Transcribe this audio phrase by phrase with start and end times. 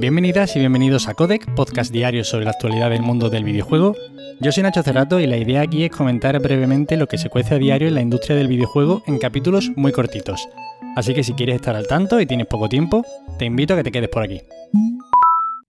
[0.00, 3.94] Bienvenidas y bienvenidos a Codec, podcast diario sobre la actualidad del mundo del videojuego.
[4.40, 7.56] Yo soy Nacho Cerrato y la idea aquí es comentar brevemente lo que se cuece
[7.56, 10.48] a diario en la industria del videojuego en capítulos muy cortitos.
[10.96, 13.04] Así que si quieres estar al tanto y tienes poco tiempo,
[13.38, 14.40] te invito a que te quedes por aquí.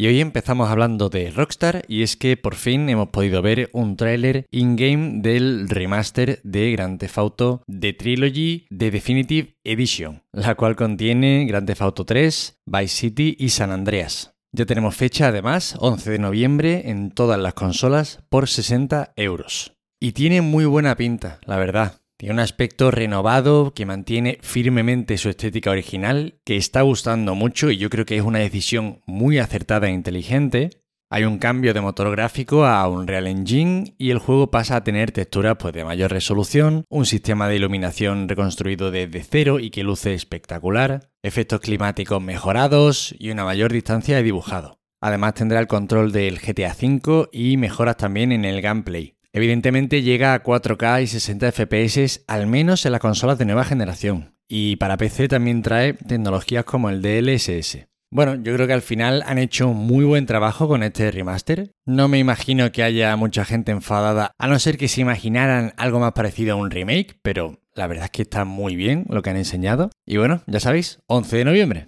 [0.00, 3.96] Y hoy empezamos hablando de Rockstar y es que por fin hemos podido ver un
[3.96, 10.76] tráiler in-game del remaster de Grand Theft Auto The Trilogy de Definitive Edition, la cual
[10.76, 14.36] contiene Grand Theft Auto 3, Vice City y San Andreas.
[14.52, 19.74] Ya tenemos fecha además, 11 de noviembre, en todas las consolas por 60 euros.
[19.98, 22.00] Y tiene muy buena pinta, la verdad.
[22.18, 27.76] Tiene un aspecto renovado que mantiene firmemente su estética original, que está gustando mucho y
[27.76, 30.70] yo creo que es una decisión muy acertada e inteligente.
[31.10, 34.82] Hay un cambio de motor gráfico a un Real Engine y el juego pasa a
[34.82, 39.84] tener texturas pues, de mayor resolución, un sistema de iluminación reconstruido desde cero y que
[39.84, 44.80] luce espectacular, efectos climáticos mejorados y una mayor distancia de dibujado.
[45.00, 49.17] Además tendrá el control del GTA V y mejoras también en el gameplay.
[49.32, 54.34] Evidentemente llega a 4K y 60 FPS al menos en las consolas de nueva generación.
[54.48, 57.88] Y para PC también trae tecnologías como el DLSS.
[58.10, 61.72] Bueno, yo creo que al final han hecho muy buen trabajo con este remaster.
[61.84, 66.00] No me imagino que haya mucha gente enfadada, a no ser que se imaginaran algo
[66.00, 69.28] más parecido a un remake, pero la verdad es que está muy bien lo que
[69.28, 69.90] han enseñado.
[70.06, 71.84] Y bueno, ya sabéis, 11 de noviembre.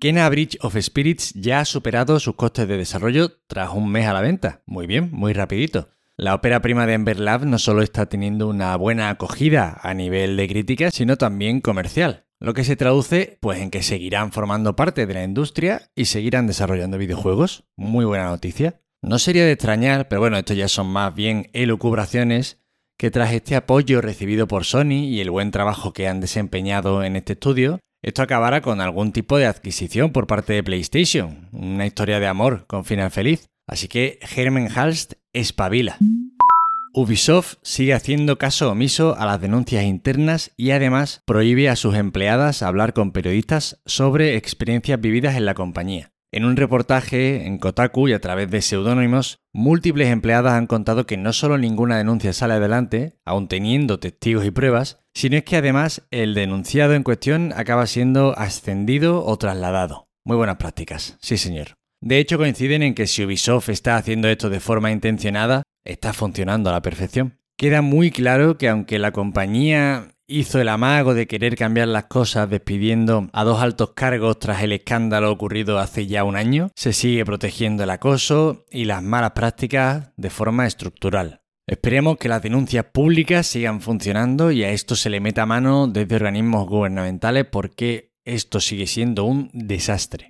[0.00, 4.12] Kena Bridge of Spirits ya ha superado sus costes de desarrollo tras un mes a
[4.12, 4.62] la venta.
[4.66, 5.90] Muy bien, muy rapidito.
[6.20, 10.36] La ópera prima de Ember Lab no solo está teniendo una buena acogida a nivel
[10.36, 12.26] de crítica, sino también comercial.
[12.38, 16.46] Lo que se traduce pues en que seguirán formando parte de la industria y seguirán
[16.46, 17.64] desarrollando videojuegos.
[17.74, 18.82] Muy buena noticia.
[19.00, 22.58] No sería de extrañar, pero bueno, esto ya son más bien elucubraciones,
[22.98, 27.16] que tras este apoyo recibido por Sony y el buen trabajo que han desempeñado en
[27.16, 32.20] este estudio, esto acabará con algún tipo de adquisición por parte de PlayStation, una historia
[32.20, 33.46] de amor con final feliz.
[33.66, 35.96] Así que Herman Halst espabila.
[36.92, 42.62] Ubisoft sigue haciendo caso omiso a las denuncias internas y además prohíbe a sus empleadas
[42.62, 46.12] hablar con periodistas sobre experiencias vividas en la compañía.
[46.32, 51.16] En un reportaje en Kotaku y a través de seudónimos, múltiples empleadas han contado que
[51.16, 56.06] no solo ninguna denuncia sale adelante, aun teniendo testigos y pruebas, sino es que además
[56.12, 60.08] el denunciado en cuestión acaba siendo ascendido o trasladado.
[60.24, 61.79] Muy buenas prácticas, sí señor.
[62.02, 66.70] De hecho, coinciden en que si Ubisoft está haciendo esto de forma intencionada, está funcionando
[66.70, 67.38] a la perfección.
[67.56, 72.48] Queda muy claro que aunque la compañía hizo el amago de querer cambiar las cosas
[72.48, 77.24] despidiendo a dos altos cargos tras el escándalo ocurrido hace ya un año, se sigue
[77.26, 81.42] protegiendo el acoso y las malas prácticas de forma estructural.
[81.66, 86.16] Esperemos que las denuncias públicas sigan funcionando y a esto se le meta mano desde
[86.16, 90.28] organismos gubernamentales porque esto sigue siendo un desastre.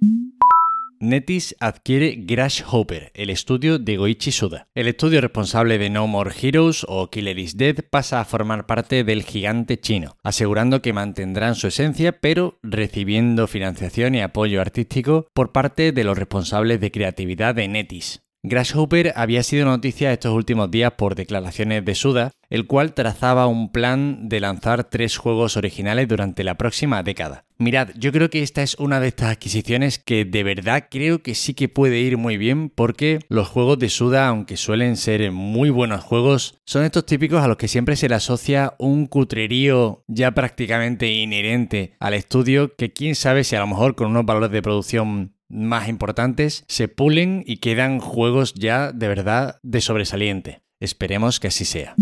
[1.02, 4.68] Netis adquiere Grasshopper, el estudio de Goichi Suda.
[4.74, 9.02] El estudio responsable de No More Heroes o Killer is Dead pasa a formar parte
[9.02, 15.52] del gigante chino, asegurando que mantendrán su esencia pero recibiendo financiación y apoyo artístico por
[15.52, 18.20] parte de los responsables de creatividad de Netis.
[18.42, 23.70] Grasshopper había sido noticia estos últimos días por declaraciones de Suda, el cual trazaba un
[23.70, 27.44] plan de lanzar tres juegos originales durante la próxima década.
[27.58, 31.34] Mirad, yo creo que esta es una de estas adquisiciones que de verdad creo que
[31.34, 35.68] sí que puede ir muy bien porque los juegos de Suda, aunque suelen ser muy
[35.68, 40.30] buenos juegos, son estos típicos a los que siempre se le asocia un cutrerío ya
[40.30, 44.62] prácticamente inherente al estudio que quién sabe si a lo mejor con unos valores de
[44.62, 50.62] producción más importantes se pulen y quedan juegos ya de verdad de sobresaliente.
[50.80, 51.94] Esperemos que así sea.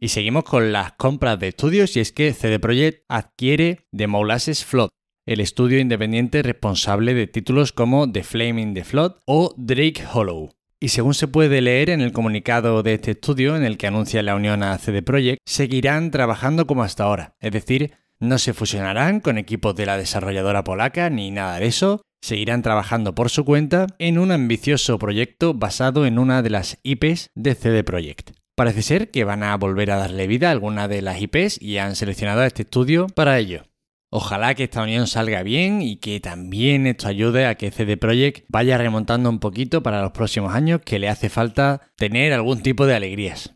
[0.00, 4.64] Y seguimos con las compras de estudios y es que CD Projekt adquiere The Molasses
[4.64, 4.90] Flood,
[5.26, 10.50] el estudio independiente responsable de títulos como The Flame in the Flood o Drake Hollow.
[10.80, 14.22] Y según se puede leer en el comunicado de este estudio en el que anuncia
[14.22, 19.20] la unión a CD Projekt, seguirán trabajando como hasta ahora, es decir, no se fusionarán
[19.20, 23.86] con equipos de la desarrolladora polaca ni nada de eso, seguirán trabajando por su cuenta
[23.98, 28.32] en un ambicioso proyecto basado en una de las IPs de CD Projekt.
[28.56, 31.78] Parece ser que van a volver a darle vida a alguna de las IPs y
[31.78, 33.62] han seleccionado a este estudio para ello.
[34.10, 38.46] Ojalá que esta unión salga bien y que también esto ayude a que CD Projekt
[38.48, 42.86] vaya remontando un poquito para los próximos años que le hace falta tener algún tipo
[42.86, 43.54] de alegrías.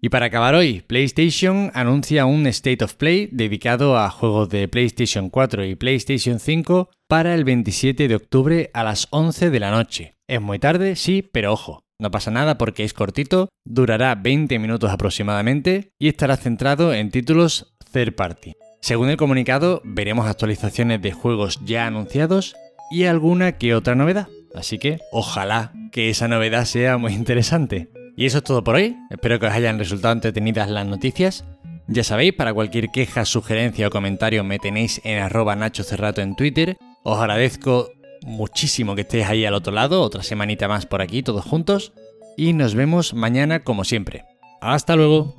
[0.00, 5.28] Y para acabar hoy, PlayStation anuncia un State of Play dedicado a juegos de PlayStation
[5.28, 10.14] 4 y PlayStation 5 para el 27 de octubre a las 11 de la noche.
[10.28, 14.92] Es muy tarde, sí, pero ojo, no pasa nada porque es cortito, durará 20 minutos
[14.92, 18.52] aproximadamente y estará centrado en títulos third party.
[18.80, 22.54] Según el comunicado, veremos actualizaciones de juegos ya anunciados
[22.92, 24.28] y alguna que otra novedad.
[24.54, 27.88] Así que ojalá que esa novedad sea muy interesante.
[28.18, 28.96] Y eso es todo por hoy.
[29.10, 31.44] Espero que os hayan resultado entretenidas las noticias.
[31.86, 36.34] Ya sabéis, para cualquier queja, sugerencia o comentario me tenéis en arroba Nacho Cerrato en
[36.34, 36.76] Twitter.
[37.04, 37.92] Os agradezco
[38.22, 41.92] muchísimo que estéis ahí al otro lado, otra semanita más por aquí, todos juntos.
[42.36, 44.24] Y nos vemos mañana como siempre.
[44.60, 45.36] Hasta luego.